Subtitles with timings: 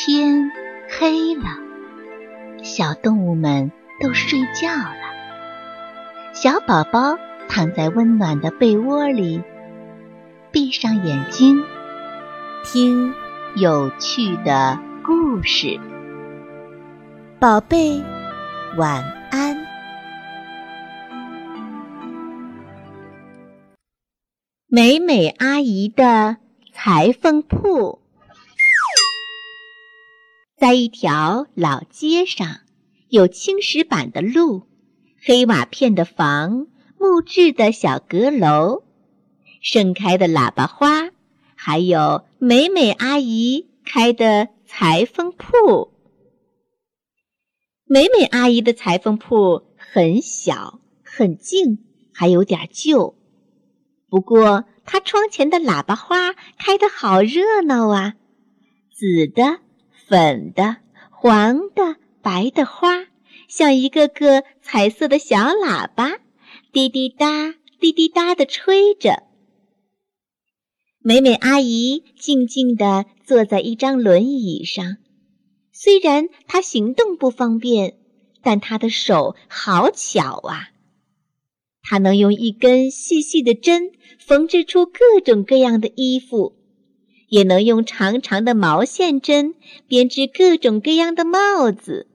[0.00, 0.52] 天
[0.88, 1.42] 黑了，
[2.62, 4.94] 小动物们都睡觉了。
[6.32, 9.42] 小宝宝躺在温暖的被窝里，
[10.52, 11.64] 闭上眼睛，
[12.64, 13.12] 听
[13.56, 15.80] 有趣的故事。
[17.40, 18.00] 宝贝，
[18.76, 19.02] 晚
[19.32, 19.56] 安。
[24.68, 26.36] 美美阿姨的
[26.72, 27.98] 裁缝铺。
[30.58, 32.62] 在一条老街上，
[33.08, 34.66] 有青石板的路，
[35.22, 36.66] 黑瓦片的房，
[36.98, 38.82] 木质的小阁楼，
[39.62, 41.10] 盛开的喇叭花，
[41.54, 45.92] 还有美美阿姨开的裁缝铺。
[47.84, 53.14] 美美阿姨的裁缝铺很小，很静，还有点旧。
[54.10, 58.14] 不过，她窗前的喇叭花开得好热闹啊，
[58.92, 59.60] 紫的。
[60.08, 60.78] 粉的、
[61.10, 63.06] 黄的、白的花，
[63.46, 66.18] 像一个个彩色的小喇叭，
[66.72, 69.24] 滴滴答、滴滴答地吹着。
[71.00, 74.96] 美美阿姨静静地坐在一张轮椅上，
[75.72, 77.98] 虽然她行动不方便，
[78.42, 80.70] 但她的手好巧啊！
[81.82, 86.57] 她能用一根细细的针缝制出各种各样的衣服。
[87.28, 89.54] 也能用长长的毛线针
[89.86, 92.06] 编织各种各样的帽子。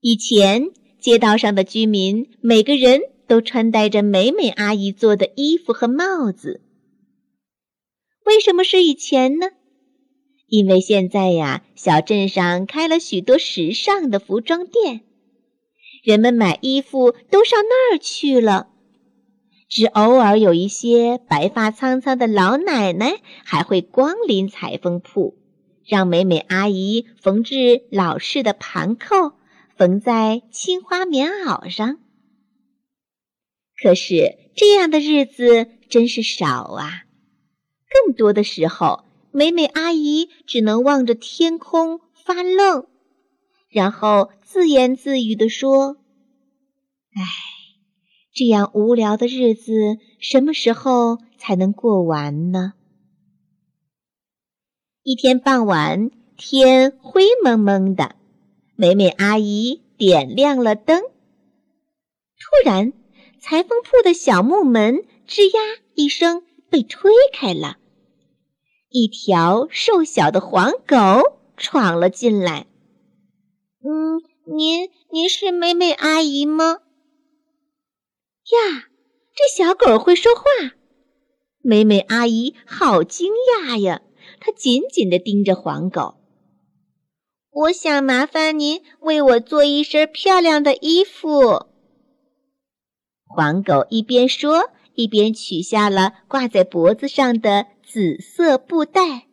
[0.00, 6.62] 以前，街道上的居民每个人都穿戴着美美阿姨做的衣服和帽子。
[8.24, 9.46] 为什么是以前呢？
[10.46, 15.02] 因为现在呀，小镇上开了许多时尚的服装店，
[16.02, 18.68] 人们买衣服都上那儿去了。
[19.70, 25.38] 只偶尔有一些白发苍苍的老奶奶还会光临裁缝铺，
[25.86, 29.34] 让美美阿姨缝制老式的盘扣，
[29.76, 32.00] 缝在青花棉袄上。
[33.80, 37.04] 可是这样的日子真是少啊！
[38.04, 42.88] 更多的时候，美美阿姨只能望着天空发愣，
[43.70, 45.96] 然后自言自语地说
[47.14, 47.22] ：“唉。”
[48.40, 52.72] 这样无聊的日子什么时候才能过完呢？
[55.02, 58.16] 一天傍晚，天灰蒙蒙的，
[58.76, 61.02] 美美阿姨点亮了灯。
[61.02, 61.10] 突
[62.64, 62.94] 然，
[63.38, 65.60] 裁缝铺的小木门吱呀
[65.94, 67.76] 一声被推开了，
[68.88, 70.96] 一条瘦小的黄狗
[71.58, 72.66] 闯了进来。
[73.84, 74.22] “嗯，
[74.56, 76.78] 您您是美美阿姨吗？”
[78.52, 78.88] 呀，
[79.34, 80.42] 这小狗会说话！
[81.62, 84.02] 美美阿姨好惊讶呀，
[84.40, 86.14] 她紧紧地盯着黄狗。
[87.50, 91.66] 我想麻烦您为我做一身漂亮的衣服。
[93.26, 99.26] 黄狗一边说，一边取下了挂在脖子上的紫色布袋。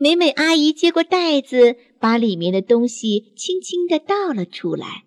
[0.00, 5.04] 美美阿姨接过袋子，把里面的东西轻轻地倒了出来。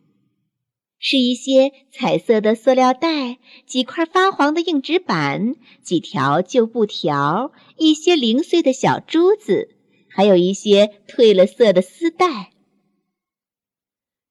[1.03, 9.75] 是一些彩色的塑料袋，几块发黄的硬纸板，几条旧布条，一些零碎的小珠子，
[10.07, 12.51] 还有一些褪了色的丝带。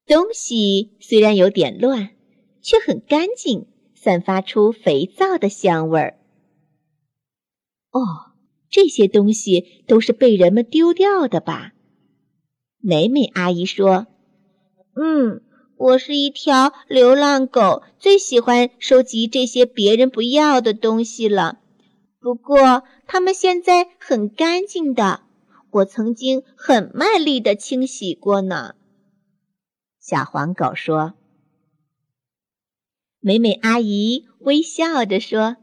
[0.07, 2.11] 东西虽然有点乱，
[2.63, 3.67] 却很干净，
[3.97, 6.21] 散发出肥皂的香味儿。
[7.91, 8.31] 哦，
[8.71, 11.73] 这些东西都是被人们丢掉的吧？
[12.79, 14.07] 美美阿姨说
[14.95, 15.43] ：“嗯。”
[15.81, 21.59] 我是一条流浪狗，最喜欢收集这些别人不要的东西了。
[22.21, 25.23] 不过，它们现在很干净的，
[25.71, 28.75] 我曾经很卖力的清洗过呢。
[29.99, 31.15] 小黄狗说
[33.19, 35.57] ：“美美阿姨微笑着说，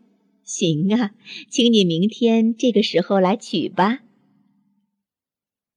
[0.43, 1.11] 行啊，
[1.51, 3.99] 请你明天这个时候来取吧。”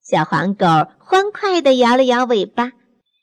[0.00, 0.64] 小黄狗
[0.98, 2.72] 欢快地摇了摇尾巴。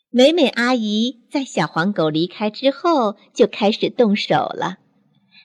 [0.10, 4.78] 美美阿姨在小黄狗离开之后就开始动手了。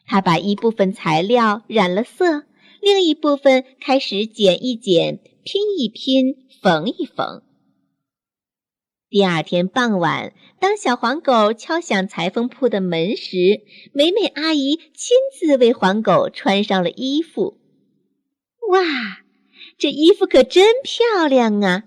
[0.07, 2.45] 她把一部分材料染了色，
[2.81, 7.43] 另一部分开始剪一剪、拼一拼、缝一缝。
[9.11, 13.61] 第二天傍晚，当小黄狗敲响裁缝铺的门时，
[13.93, 17.59] 美美阿姨亲自为黄狗穿上了衣服。
[18.71, 18.81] 哇，
[19.77, 21.85] 这衣服可真漂亮啊！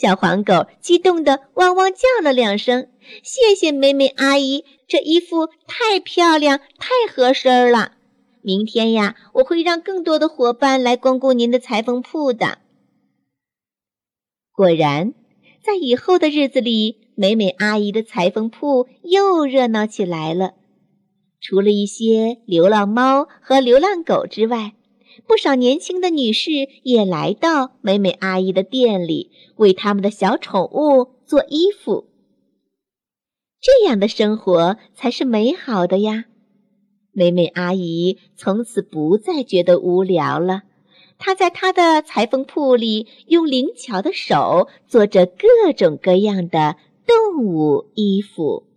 [0.00, 2.88] 小黄狗激动地汪汪叫了两声，
[3.22, 7.92] 谢谢美美阿姨，这衣服太漂亮，太合身了。
[8.40, 12.60] 明天呀，我会让更多的伙伴来光顾您的裁缝铺的。
[14.54, 15.12] 果然，
[15.62, 20.54] 在以后的日子里，美美阿姨的裁缝铺又热闹起来了。
[21.42, 24.72] 除了一些流浪猫和流浪狗之外，
[25.26, 26.50] 不少年轻的女士
[26.82, 32.06] 也来到美美阿姨的店里，为他们的小宠物做衣服。
[33.60, 36.24] 这样的生活才是美好的呀！
[37.12, 40.62] 美美阿姨从此不再觉得无聊了。
[41.18, 46.76] 她在她的裁缝铺里，用灵巧的手做着各种各样的
[47.06, 48.69] 动物衣服。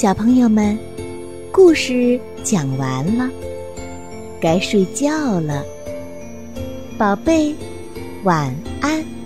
[0.00, 0.78] 小朋友们，
[1.50, 3.28] 故事讲完了，
[4.40, 5.64] 该睡觉了，
[6.96, 7.52] 宝贝，
[8.22, 9.17] 晚安。